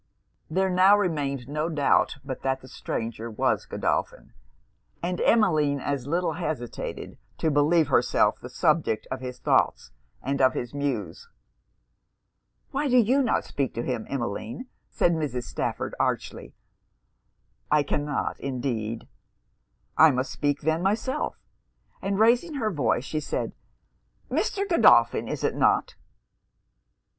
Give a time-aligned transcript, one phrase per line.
[0.49, 4.33] There now remained no doubt but that the stranger was Godolphin;
[5.03, 9.91] and Emmeline as little hesitated to believe herself the subject of his thoughts
[10.23, 11.29] and of his Muse.
[12.71, 15.43] 'Why do you not speak to him, Emmeline?' said Mrs.
[15.43, 16.55] Stafford archly.
[17.69, 19.07] 'I cannot, indeed.'
[19.99, 21.35] 'I must speak then, myself;'
[22.01, 23.53] and raising her voice, she said
[24.31, 24.67] 'Mr.
[24.67, 25.93] Godolphin, is it not?'